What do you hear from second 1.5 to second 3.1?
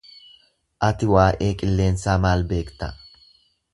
qilleensaa maal beekta?